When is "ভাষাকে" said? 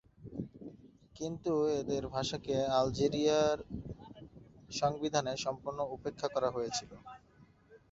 2.15-2.55